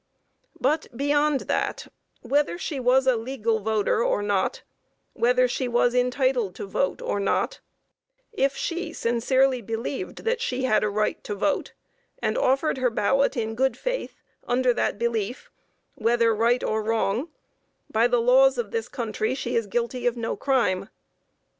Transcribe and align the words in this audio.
But, 0.59 0.87
beyond 0.97 1.41
that, 1.41 1.85
whether 2.21 2.57
she 2.57 2.79
was 2.79 3.05
a 3.05 3.15
legal 3.15 3.59
voter 3.59 4.03
or 4.03 4.23
not, 4.23 4.63
whether 5.13 5.47
she 5.47 5.67
was 5.67 5.93
entitled 5.93 6.55
to 6.55 6.65
vote 6.65 7.03
or 7.03 7.19
not, 7.19 7.59
if 8.33 8.57
she 8.57 8.93
sincerely 8.93 9.61
believed 9.61 10.23
that 10.23 10.41
she 10.41 10.63
had 10.63 10.83
a 10.83 10.89
right 10.89 11.23
to 11.25 11.35
vote, 11.35 11.73
and 12.17 12.35
offered 12.35 12.79
her 12.79 12.89
ballot 12.89 13.37
in 13.37 13.53
good 13.53 13.77
faith, 13.77 14.23
under 14.47 14.73
that 14.73 14.97
belief, 14.97 15.51
whether 15.93 16.33
right 16.33 16.63
or 16.63 16.81
wrong, 16.81 17.29
by 17.87 18.07
the 18.07 18.19
laws 18.19 18.57
of 18.57 18.71
this 18.71 18.87
country 18.87 19.35
she 19.35 19.55
is 19.55 19.67
guilty 19.67 20.07
of 20.07 20.17
no 20.17 20.35
crime. 20.35 20.89